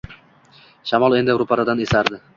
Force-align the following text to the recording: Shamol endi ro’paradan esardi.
Shamol 0.93 1.19
endi 1.19 1.37
ro’paradan 1.43 1.85
esardi. 1.89 2.23